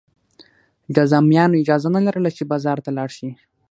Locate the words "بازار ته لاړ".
2.51-3.09